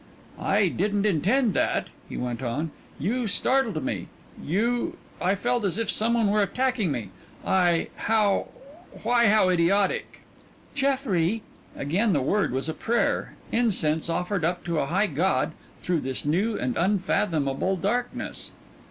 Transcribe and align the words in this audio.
"I 0.39 0.67
didn't 0.67 1.05
intend 1.05 1.53
that," 1.53 1.89
he 2.09 2.17
went 2.17 2.41
on; 2.41 2.71
"you 2.97 3.27
startled 3.27 3.83
me. 3.83 4.07
You 4.43 4.97
I 5.21 5.35
felt 5.35 5.63
as 5.63 5.77
if 5.77 5.91
some 5.91 6.15
one 6.15 6.31
were 6.31 6.41
attacking 6.41 6.91
me. 6.91 7.11
I 7.45 7.89
how 7.97 8.47
why, 9.03 9.27
how 9.27 9.49
idiotic!" 9.51 10.21
"Jeffrey!" 10.73 11.43
Again 11.75 12.13
the 12.13 12.21
word 12.23 12.51
was 12.51 12.67
a 12.67 12.73
prayer, 12.73 13.35
incense 13.51 14.09
offered 14.09 14.43
up 14.43 14.63
to 14.63 14.79
a 14.79 14.87
high 14.87 15.05
God 15.05 15.51
through 15.81 15.99
this 15.99 16.25
new 16.25 16.57
and 16.57 16.75
unfathomable 16.77 17.77
darkness. 17.77 18.49